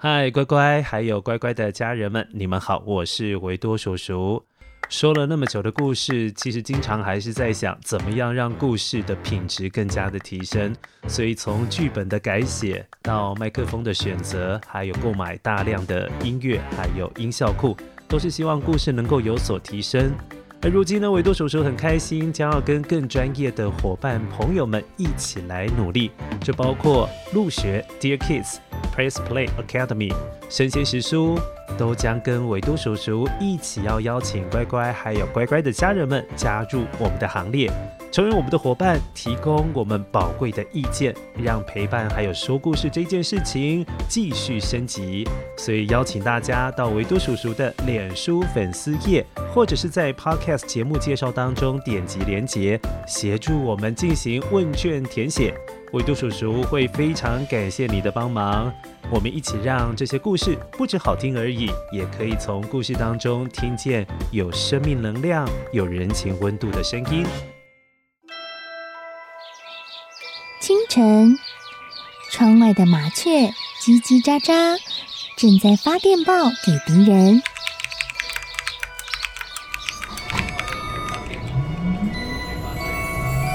[0.00, 4.40] 嗨，乖乖，还有乖乖的家人们，你们好，我是维多叔叔。
[4.88, 10.72] 说了那么久的故事，其实经常还是在想，怎么样让故事的品质更加的提升。
[11.08, 17.76] 所以从剧本的改写到麦克风的选择，还有购买大量的音乐，还有音效库，
[18.06, 20.12] 都是希望故事能够有所提升。
[20.60, 26.10] 而如今呢，维多叔叔很开心，将要跟更专业的伙伴朋友们一起来努力。
[26.40, 28.56] 这包括陆学 Dear Kids、
[28.92, 30.12] Press Play Academy、
[30.50, 31.38] 神仙时书，
[31.78, 37.70] 都将跟维多叔叔一起要邀请乖乖还有乖乖的家人们加入我们的行列。
[38.10, 45.28] 成为我们的伙伴，提供我们宝贵的意见，让陪伴还有说故事这件事情继续升级。
[45.58, 55.54] 所以邀请大家到维多叔叔的脸书粉丝页，或者是在 Podcast 节目介绍当中点击连结，协助我们进行问卷填写。
[55.92, 58.72] 维度叔叔会非常感谢你的帮忙。
[59.10, 67.24] 我们一起让这些故事不止好听而已，也可以从故事当中听见有生命能量、有人情温度的声音。
[70.60, 71.38] 清晨，
[72.30, 73.48] 窗外的麻雀
[73.80, 74.78] 叽叽喳喳，
[75.38, 77.42] 正在发电报给敌人。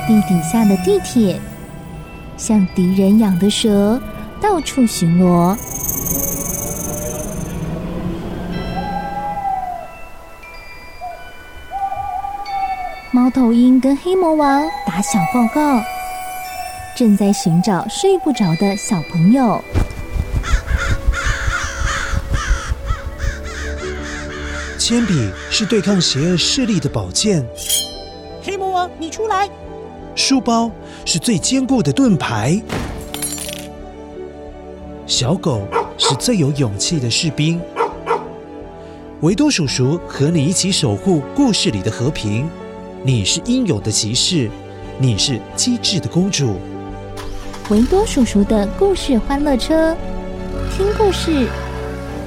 [0.08, 1.40] 地底下的地铁，
[2.36, 4.02] 像敌人养的蛇，
[4.42, 5.58] 到处巡逻。
[13.12, 15.82] 猫头鹰跟黑魔王打小报告。
[16.95, 19.60] 正在寻找睡不着的小朋友。
[24.78, 27.44] 铅笔是对抗邪恶势力的宝剑。
[28.44, 29.50] 黑魔王，你出来！
[30.34, 30.72] 书包
[31.06, 32.59] 是最坚固的盾牌。
[35.06, 35.62] 小狗
[35.95, 37.62] 是最有勇气的士兵。
[39.22, 42.50] 维多叔叔和你一起守护故事里的和平。
[43.04, 44.49] 你是英勇的骑士，
[44.98, 46.55] 你是机智的公主。
[47.70, 49.95] 维多叔叔的故事欢乐车，
[50.76, 51.48] 听故事，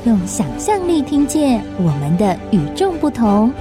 [0.04, 3.52] 用想象力听见我们的与众不同。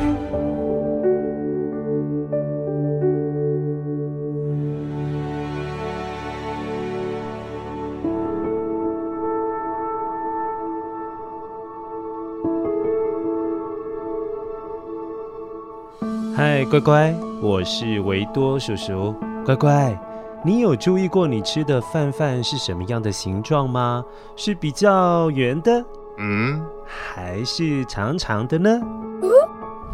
[16.75, 19.15] 乖乖，我是维多叔叔，
[19.45, 19.97] 乖乖。
[20.43, 24.03] 你有注意过你吃的饭饭是什么样的形状吗？
[24.35, 25.71] 是比较圆的，
[26.17, 28.81] 嗯，还是长长的呢？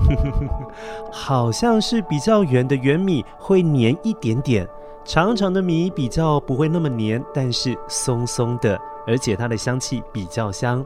[1.13, 4.67] 好像是比较圆的圆米会黏一点点，
[5.05, 10.83] 长长的米比较不会那么黏，但是松松的，而且它的香气比较香。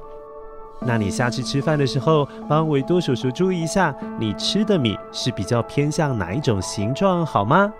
[0.81, 7.71] 那你下次吃饭的时候，帮维多叔叔注意一下，你吃的米是比较偏向哪一种形状，好吗？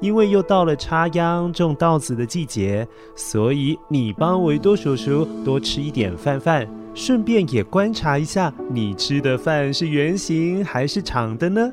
[0.00, 11.72] 因为又到了插秧种稻子的季节，所以你帮维多叔叔多吃一点饭饭，顺便也观察一下你吃的饭是圆形还是长的呢？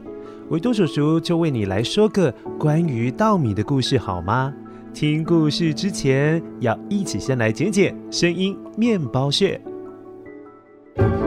[0.50, 4.54] 维多叔叔就为你来说个关于稻米的故事，好吗？
[4.94, 9.60] 听故事之前，要一起先来剪剪声音面包屑。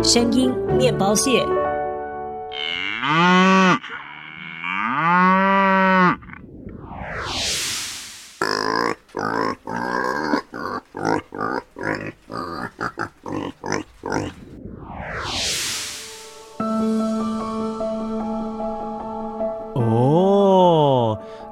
[0.03, 1.47] 声音面包屑。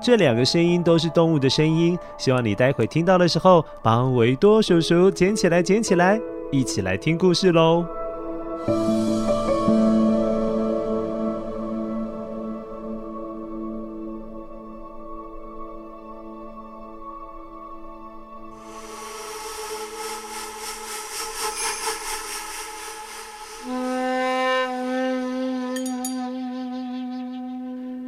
[0.02, 6.20] 这两个声音都是动物的声音，希望你待会听到的时候，帮维多叔叔捡起来，捡起来，
[6.50, 7.86] 一起来听故事喽。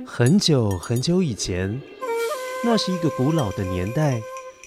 [0.06, 1.80] 很久很久以前。
[2.64, 4.20] 那是一个古老的年代，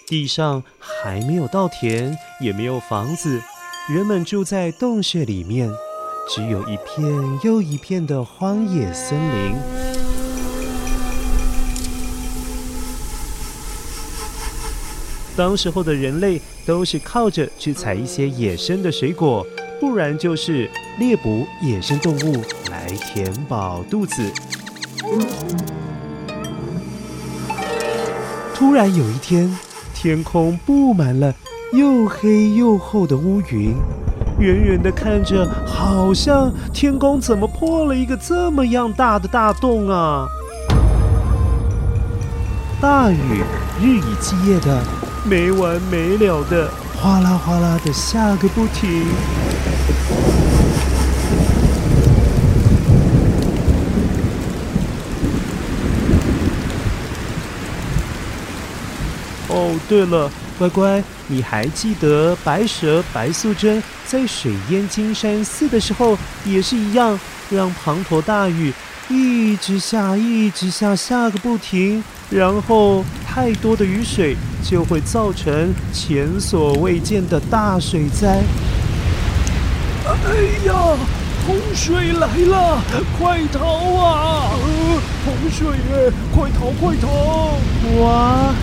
[0.06, 3.42] 地上还没有稻田，也没有房子，
[3.88, 5.72] 人们住在洞穴里面，
[6.28, 7.06] 只有一片
[7.44, 9.56] 又一片的荒野森林。
[15.38, 19.46] 当时候的人类都是靠着去采一些野生的水果，
[19.80, 20.68] 不然就是
[20.98, 24.34] 猎捕野生动物来填饱肚子。
[28.56, 29.56] 突然有一天，
[29.94, 31.36] 天空布满了
[31.76, 33.76] 又黑又厚的乌云，
[34.40, 40.26] 远远的看着，好像天空怎么破了一个这么样大的大洞啊！
[42.80, 43.44] 大雨
[43.82, 44.82] 日以继夜的，
[45.26, 46.70] 没完没了的，
[47.02, 49.06] 哗啦哗啦的下个不停。
[59.48, 67.20] 哦，对了，乖乖，你还记得白蛇白素贞在水淹金山寺的时候也是一样，
[67.50, 68.74] 让滂沱大雨
[69.10, 78.42] 一直下，一直下，下个不停，然后太多的雨水就会造成前所未见的大水灾。
[80.08, 80.74] 哎呀，
[81.46, 82.82] 洪水来了，
[83.20, 83.66] 快逃
[83.96, 84.52] 啊！
[84.54, 87.58] 呃，洪水耶，快逃，快逃！
[88.00, 88.54] 哇！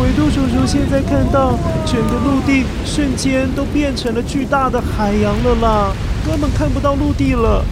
[0.00, 5.92] 维度叔叔现在看到整个陆地瞬间都变成了巨大的海洋了啦，
[6.26, 7.64] 根本看不到陆地了。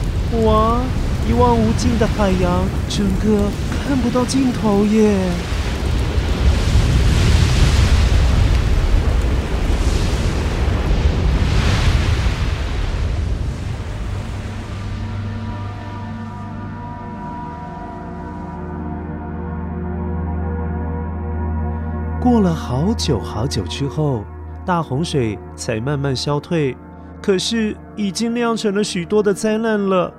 [0.45, 0.81] 哇，
[1.29, 3.51] 一望无际的海洋，整个
[3.87, 5.17] 看不到尽头耶。
[22.31, 24.23] 过了好久好久之后，
[24.65, 26.77] 大洪水才慢慢消退。
[27.21, 30.15] 可是已经酿成了许多的灾难了，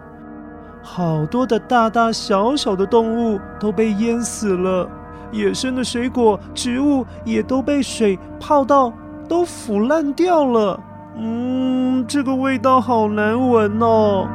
[0.83, 4.89] 好多的大大小小的动物都被淹死了，
[5.31, 8.91] 野生的水果、植物也都被水泡到，
[9.29, 10.77] 都腐烂掉了。
[11.15, 14.27] 嗯，这个味道好难闻哦。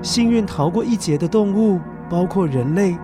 [0.00, 2.96] 幸运逃过一劫的动物，包括人类，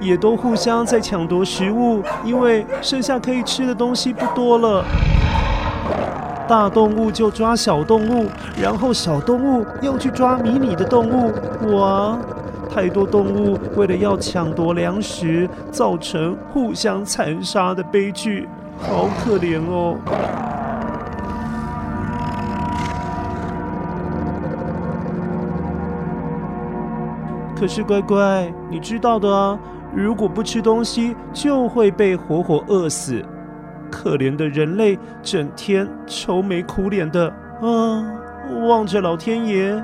[0.00, 4.84] 也都互相在抢夺食物，因为剩下可以吃的东西不多了。
[6.46, 8.28] 大动物就抓小动物，
[8.60, 11.32] 然后小动物又去抓迷你的动物。
[11.74, 12.18] 哇，
[12.70, 18.46] 太多动物为了要抢夺粮食，造成互相残杀的悲剧，
[18.78, 19.96] 好可怜哦。
[27.56, 29.58] 可是乖乖，你知道的啊，
[29.94, 33.24] 如果不吃东西，就会被活活饿死。
[33.90, 37.28] 可怜的人类整天愁眉苦脸的
[37.62, 38.04] 啊，
[38.68, 39.82] 望着老天爷。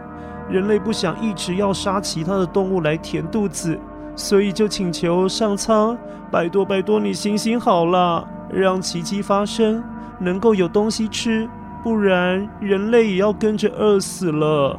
[0.49, 3.79] 人类不想一直要杀其他的动物来填肚子，
[4.17, 5.97] 所以就请求上苍，
[6.29, 9.81] 拜托拜托你行行好了，让奇迹发生，
[10.19, 11.49] 能够有东西吃，
[11.85, 14.77] 不然人类也要跟着饿死了。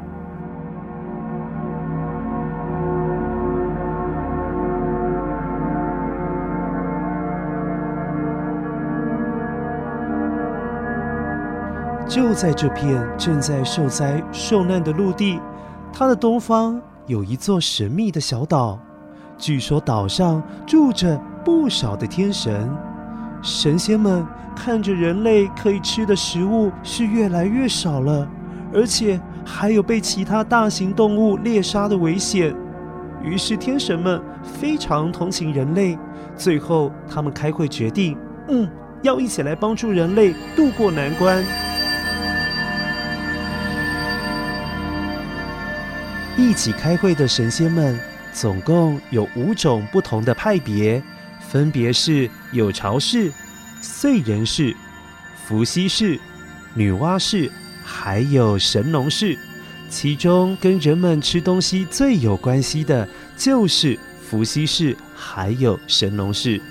[12.12, 15.40] 就在这片正在受灾受难的陆地，
[15.94, 18.78] 它的东方有一座神秘的小岛。
[19.38, 22.69] 据说岛上住着不少的天神，
[23.42, 28.28] 神仙们看着人类可以吃的食物是越来越少了，
[28.74, 32.54] 而且还有被其他大型动物猎杀的危险。
[33.24, 35.98] 于是天神们非常同情人类，
[36.36, 38.18] 最后他们开会决定，
[38.50, 38.69] 嗯，
[39.02, 41.42] 要一起来帮助人类渡过难关。
[46.52, 47.98] 一起开会的神仙们
[48.34, 51.02] 总共有五种不同的派别，
[51.40, 53.31] 分别是有巢氏、
[53.81, 54.76] 燧人氏、
[55.46, 56.20] 伏羲氏、
[56.74, 57.50] 女娲氏，
[57.86, 59.40] 还有神农氏。
[59.90, 66.62] 其中跟人们吃东西最有关系的，就是伏羲氏，还有神农氏。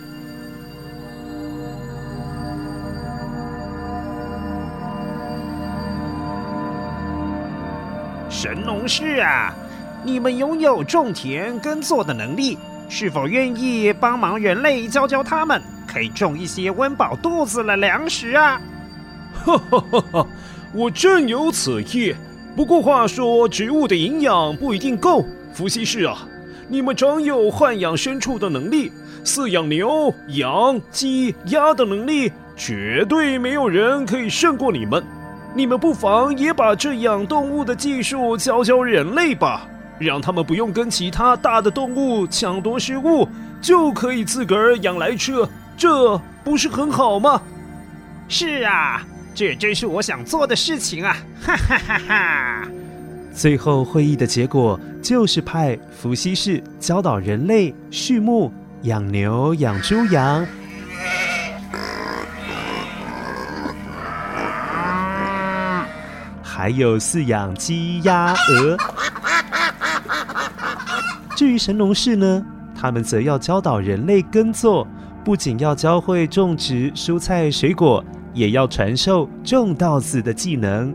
[8.29, 9.55] 神农氏啊，
[10.03, 18.61] 你们拥有种田耕作的能力，是否愿意帮忙人类教教他们，可以种一些温饱肚子的粮食啊？
[19.45, 20.27] 哈哈哈哈！
[20.73, 22.15] 我正有此意。
[22.57, 25.25] 不过话说，植物的营养不一定够。
[25.53, 26.19] 伏羲氏啊，
[26.69, 28.91] 你们长有豢养牲畜的能力，
[29.25, 35.03] 饲养牛、羊、鸡、鸭的能力，绝对没有人可以胜过你们。
[35.55, 39.67] 你们不妨也把这养动物的技术教教人类吧，
[40.01, 43.29] 让他们不用跟其他大的动物抢夺食物，
[43.61, 45.47] 就可以自个儿养来吃。
[45.77, 47.41] 这不是很好吗？
[48.27, 49.03] 是啊，
[49.35, 51.17] 这也真是我想做的事情啊！
[51.43, 52.69] 哈哈哈哈。
[53.35, 58.51] 最后会议的结果就是派伏羲氏教导人类畜牧、
[58.83, 60.47] 养牛、养猪、羊，
[66.43, 68.77] 还有饲养鸡、鸭、鹅。
[71.41, 72.45] 至于神农氏呢，
[72.75, 74.87] 他们则要教导人类耕作，
[75.25, 78.05] 不仅要教会种植蔬菜水果，
[78.35, 80.95] 也要传授种稻子的技能。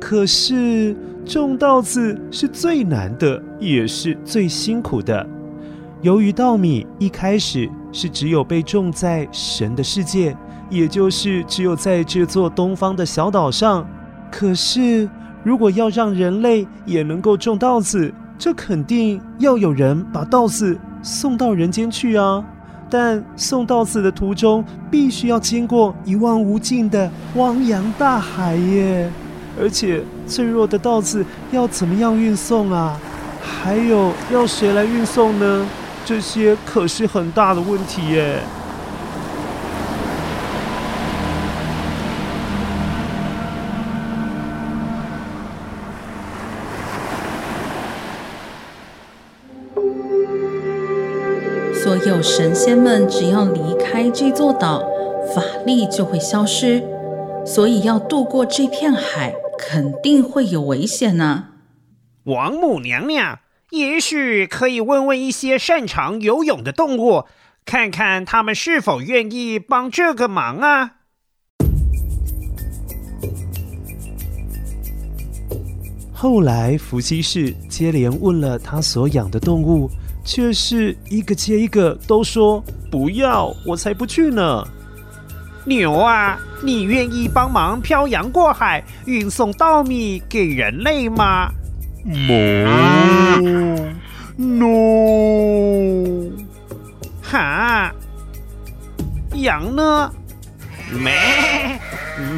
[0.00, 5.24] 可是种稻子是最难的，也是最辛苦的。
[6.02, 10.36] 由于稻米一开始是只有被种在神的世界，
[10.68, 13.88] 也就是只有在这座东方的小岛上。
[14.32, 15.08] 可是
[15.44, 22.42] 如果要让人类也能够种稻子，这肯定要有人把稻子送到人间去啊！
[22.88, 29.12] 但送稻子的途中，必须要经过一望无尽的汪洋大海耶！
[29.60, 32.98] 而且脆弱的稻子要怎么样运送啊？
[33.42, 35.66] 还有要谁来运送呢？
[36.06, 38.40] 这些可是很大的问题耶！
[51.90, 54.88] 所有神仙们只要离开这座岛，
[55.34, 56.80] 法力就会消失，
[57.44, 61.48] 所以要渡过这片海，肯定会有危险呢、啊。
[62.26, 63.40] 王母娘娘。
[63.70, 67.24] 也许可以问问一些擅长游泳的动物，
[67.64, 70.92] 看看他们是否愿意帮这个忙啊。
[76.12, 79.90] 后来，伏羲氏接连问了他所养的动物，
[80.30, 84.64] 却是一个接一个都说不要，我才不去呢。
[85.64, 91.50] 牛啊，你愿意帮忙漂洋过海，运送稻米给人类吗？
[92.04, 92.64] 哞
[94.36, 96.30] ，no，
[97.20, 97.92] 哈，
[99.34, 100.12] 羊呢？
[100.92, 101.10] 没，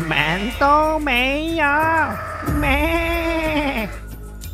[0.09, 1.65] 门都没有，
[2.59, 3.87] 没。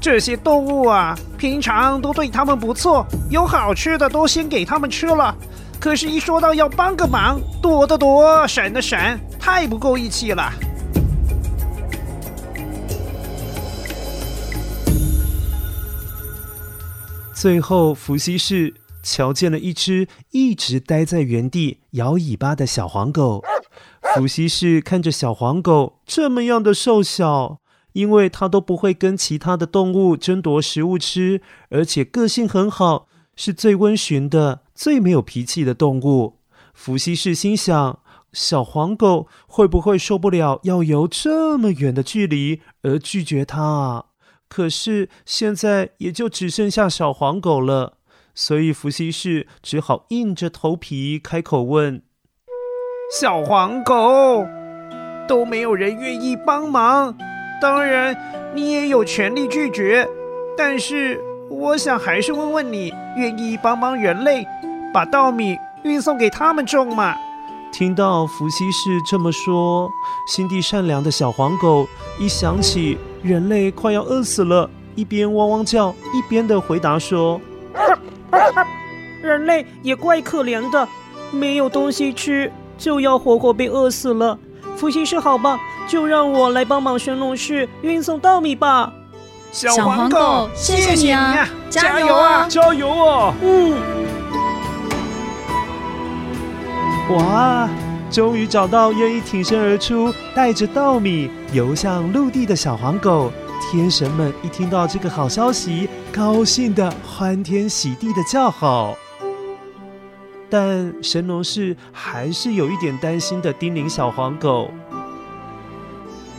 [0.04, 5.34] 这些动物啊，平常都对他们不错，有好吃的都先给他们吃了。
[5.80, 10.52] 可是，一说到要帮个忙，躲的躲，闪的闪，太不够义气了。
[17.34, 23.42] 最后，伏羲氏瞧见了一只一直待在原地摇尾巴的小黄狗。
[24.16, 27.60] 伏羲氏看着小黄狗这么样的瘦小，
[27.94, 36.40] 因为它都不会跟其他的动物争夺食物吃，而且个性很好，是最温驯的、最没有脾气的动物。
[36.74, 38.00] 伏羲氏心想：
[38.32, 44.06] 小黄狗会不会受不了要游这么远的距离而拒绝它啊？
[44.50, 47.98] 可是现在也就只剩下小黄狗了，
[48.36, 52.04] 所以伏羲氏只好硬着头皮开口问
[53.20, 54.46] ：“小黄狗，
[55.28, 57.16] 都没有人愿意帮忙，
[57.64, 58.14] 当然
[58.54, 60.06] 你也有权利拒绝。
[60.58, 61.18] 但是
[61.50, 64.46] 我想还是问问你，愿意帮帮人类，
[64.94, 67.16] 把稻米运送给他们种吗？”
[67.72, 69.90] 听到伏羲氏这么说，
[70.28, 71.88] 心地善良的小黄狗
[72.20, 77.40] 一想起人类快要饿死了，一边汪汪叫，一边的回答说
[79.24, 80.86] ：“人类也怪可怜的，
[81.32, 84.38] 没有东西吃，就要活活被饿死了。
[84.76, 88.92] 伏羲氏，好吧，就让我来帮忙神农氏运送稻米吧。”
[89.52, 91.48] 小黄狗，谢谢你啊！
[91.70, 92.48] 加油啊！
[92.50, 93.34] 加油啊！
[93.42, 93.78] 嗯。
[97.16, 97.70] 哇！
[98.10, 103.32] 终于找到愿意挺身而出，带着稻米游向陆地的小黄狗。
[103.72, 108.96] 天神们一听到这个好消息，高兴的欢天喜地的叫好。
[110.50, 114.70] 但神农氏还是有一点担心的，叮咛小黄狗：“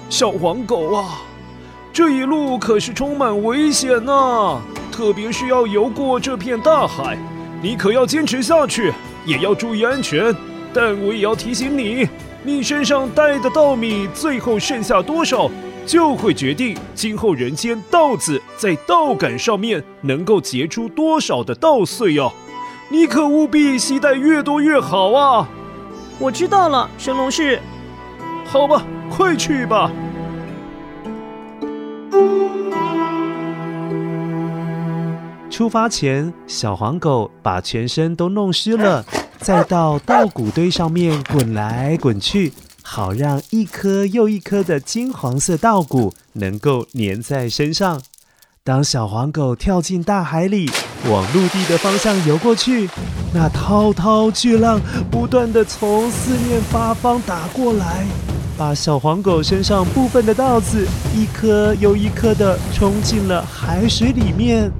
[0.09, 1.23] 小黄狗啊，
[1.93, 4.61] 这一路可是充满危险呐，
[4.93, 7.19] 特别是要游过这片大海，
[7.63, 8.93] 你可要坚持下去，
[9.25, 10.35] 也要注意安全。”
[10.77, 12.09] 但我也要提醒你，
[12.43, 15.49] 你身上带的稻米最后剩下多少，
[15.87, 22.33] 就会决定今后人间稻子在稻杆上面能够结出多少的稻穗哦。
[22.89, 25.49] 你可务必携带越多越好啊！
[26.19, 27.61] 我知道了，神龙氏。
[28.55, 29.91] 好吧，快去吧。
[35.51, 39.05] 出发前，小黄狗把全身都弄湿了，
[39.43, 42.53] 再到稻谷堆上面滚来滚去，
[42.85, 48.01] 好让一颗又一颗的金黄色稻谷能够粘在身上。
[48.63, 50.71] 当小黄狗跳进大海里，
[51.11, 52.89] 往陆地的方向游过去，
[53.35, 54.81] 那滔滔巨浪
[55.11, 58.07] 不断的从四面八方打过来，
[58.57, 64.71] 把小黄狗身上部分的稻子一颗又一颗的冲进了海水里面。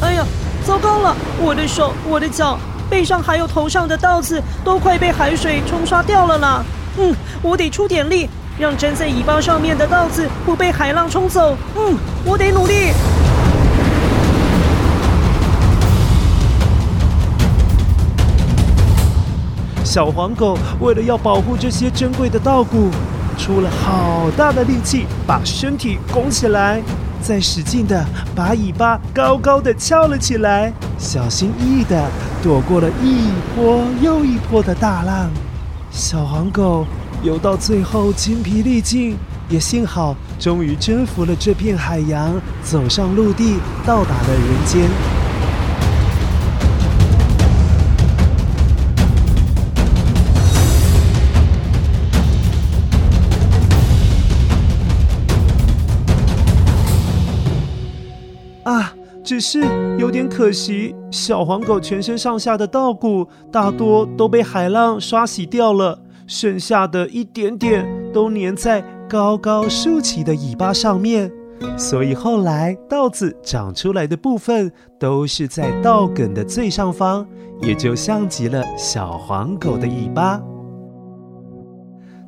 [0.00, 0.26] 哎呀
[0.64, 1.16] 糟糕了！
[1.40, 2.58] 我的手、我的脚、
[2.90, 6.64] 背上还有头上的稻子，都快被海水冲刷掉了啦！
[6.98, 11.56] 嗯，我得出点力，让粘在尾巴上面的稻子不被海浪冲走。
[11.76, 12.90] 嗯，我得努力。
[19.96, 22.90] 小黄狗为了要保护这些珍贵的稻谷，
[23.38, 26.82] 出了好大的力气，把身体拱起来。
[27.22, 32.10] 再使劲地把尾巴高高的翘了起来，小心翼翼地
[32.42, 35.30] 躲过了一波又一波的大浪。
[35.90, 36.84] 小黄狗
[37.22, 39.16] 游到最后筋疲力尽，
[39.48, 43.54] 也幸好终于征服了这片海洋，走上陆地，
[43.86, 45.15] 到达了人间。
[59.26, 59.60] 只是
[59.98, 71.28] 有点可惜，小黄狗全身上下的稻谷大多都被海浪刷洗掉了，剩下的一点点都粘在高高竖起的尾巴上面，
[71.76, 77.26] 所以后来稻子长出来的部分都是在稻梗的最上方，
[77.62, 80.40] 也就像极了小黄狗的尾巴。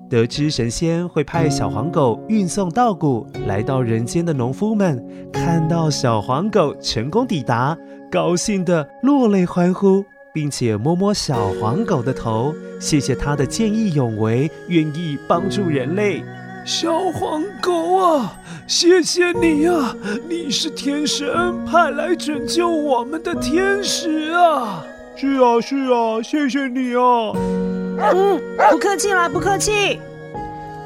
[0.09, 7.77] 得知神仙会派小黄狗运送稻谷来到人间的农夫们，看到小黄狗成功抵达，
[8.11, 16.23] 高兴的落泪欢呼，并且摸摸小黄狗的头，谢谢他的见义勇为，愿意帮助人类。
[16.65, 18.33] 小黄狗啊，
[18.67, 19.95] 谢谢你啊，
[20.27, 21.29] 你是天神
[21.67, 24.85] 派来拯救我们的天使啊！
[25.17, 27.78] 是啊，是啊，谢谢你啊。
[28.01, 30.01] 嗯，不客气啦，不客气。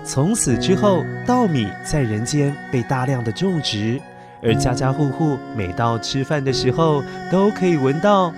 [0.05, 4.01] 从此之后，稻米在人间被大量的种植，
[4.43, 8.33] 而家家户户每到吃饭的时候，都可以闻到，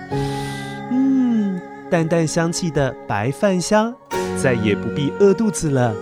[0.91, 1.59] 嗯，
[1.89, 3.93] 淡淡香气的白饭香，
[4.37, 5.93] 再也不必饿肚子了。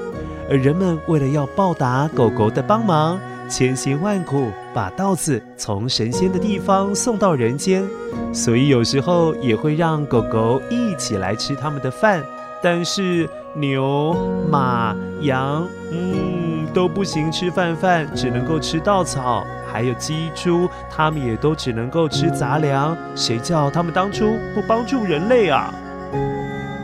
[0.50, 7.88] 而人们为了要报答狗狗的帮忙，千辛万苦把稻子从神仙的地方送到人间，
[8.34, 12.22] 所以有时候也会让狗狗一起来吃他们的饭。
[12.64, 14.16] 但是牛、
[14.50, 19.46] 马、羊，嗯，都不行吃饭饭，只能够吃稻草。
[19.70, 22.96] 还有鸡、猪，它们也都只能够吃杂粮。
[23.16, 25.74] 谁叫它们当初不帮助人类啊？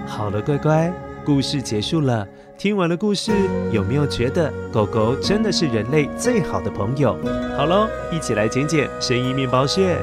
[0.06, 0.92] 好了，乖乖，
[1.24, 2.28] 故事结束了。
[2.58, 3.32] 听完了故事，
[3.72, 7.16] 有没有觉得狗狗真的是人类最好的朋友？
[7.56, 9.98] 好喽，一起来捡捡声音面包屑。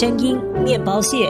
[0.00, 1.28] 声音面包屑。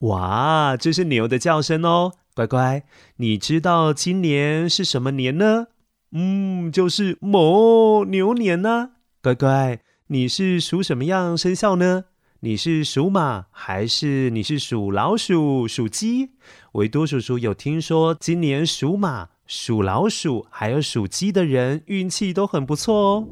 [0.00, 2.82] 哇，这是牛的叫声哦，乖乖，
[3.16, 5.68] 你知道今年是什么年呢？
[6.12, 8.90] 嗯，就是某牛年呢。
[9.22, 12.04] 乖乖，你是属什么样生肖呢？
[12.40, 16.32] 你是属马，还是你是属老鼠、属鸡？
[16.72, 23.28] 维多叔叔有听说，今年属马、属老鼠还有属鸡的人运气都很不错哦。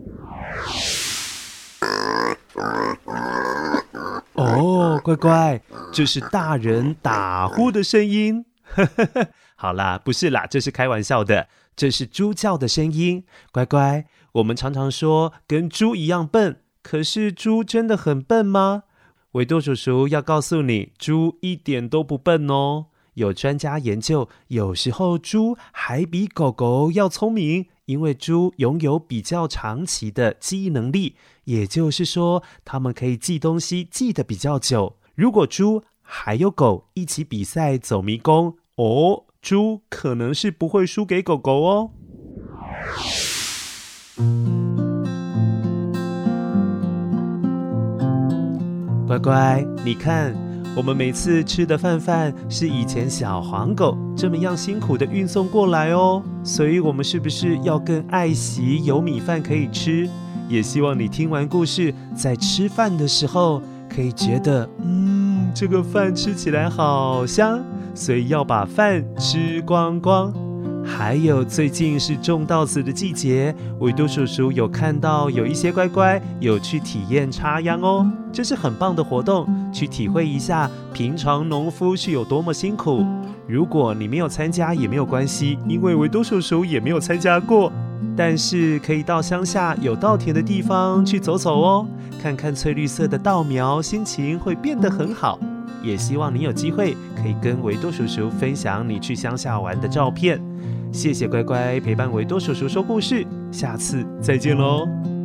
[4.33, 5.61] 哦，乖乖，
[5.92, 8.46] 这是大人打呼的声音。
[9.57, 13.22] 好啦，不是啦，这是开玩笑的，这是猪叫的声音。
[13.52, 18.85] 乖乖，我们常常说跟猪一样笨，可是猪真的很笨吗？
[19.33, 22.87] 维多叔叔要告诉你，猪一点都不笨哦。
[23.16, 34.96] 有专家研究，有时候猪还比狗狗要聪明，因为猪拥有比较长期的记忆能力，也就是说，它们可以记东西记得比较久。
[35.14, 41.90] 如果猪还有狗一起比赛走迷宫，哦，猪可能是不会输给狗狗哦。
[49.07, 50.45] 乖乖，你看。
[50.77, 60.07] 我们每次吃的饭饭是以前小黄狗这么样辛苦的运送过来哦，所以我们是不是要更爱惜有米饭可以吃？
[60.51, 67.59] 也希望你听完故事，在吃饭的时候可以觉得，嗯，这个饭吃起来好香，
[67.95, 70.31] 所以要把饭吃光光。
[70.87, 83.05] 还有，最近是种稻子的季节，维多叔叔有看到有一些乖乖有去体验插秧哦，这是很棒的活动，去体会一下平常农夫是有多么辛苦。
[83.49, 87.72] 如果你没有参加也没有关系，因为维多叔叔也没有参加过。
[88.16, 91.87] 但是可以到乡下有稻田的地方去走走哦，
[92.22, 95.38] 看看翠绿色的稻苗，心情会变得很好。
[95.87, 100.40] 也希望你有机会可以跟维多叔叔分享你去乡下玩的照片。
[100.92, 105.15] 谢谢乖乖陪伴维多叔叔说故事，下次再见喽。